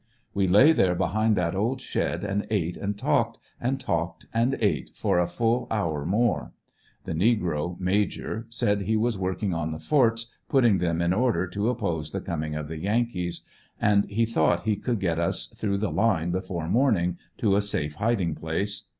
[0.33, 4.57] We lay there behind that old shed and ate and and talked, and talked and
[4.59, 6.53] ate, for a full hour more
[7.03, 11.69] The negro, "Major," said he was working on the forts, putting them in order to
[11.69, 13.43] oppose the coming of the Yankees,
[13.79, 17.93] and he thou.ht he could get us through the line before morning to a safe
[17.93, 18.87] hiding place.